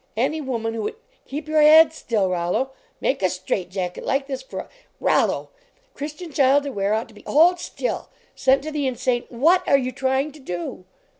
Any 0.17 0.41
woman 0.41 0.73
who 0.73 0.81
would 0.81 0.95
keep 1.27 1.47
your 1.47 1.61
head 1.61 1.93
still, 1.93 2.31
Rollo! 2.31 2.71
make 3.01 3.21
a 3.21 3.29
straight 3.29 3.69
jacket 3.69 4.03
like 4.03 4.25
this 4.25 4.41
for 4.41 4.61
a 4.61 4.69
ROLLO! 4.99 5.49
Christian 5.93 6.33
child 6.33 6.63
to 6.63 6.71
wear 6.71 6.95
ought 6.95 7.07
to 7.09 7.13
be 7.13 7.23
hold 7.27 7.59
still! 7.59 8.09
sent 8.33 8.63
to 8.63 8.71
the 8.71 8.87
insane 8.87 9.25
WHAT 9.29 9.61
are 9.67 9.77
you 9.77 9.91
trying 9.91 10.31
to 10.31 10.39
do? 10.39 10.85